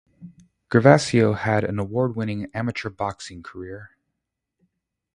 [0.71, 3.91] Gervacio had an award winning amateur boxing career.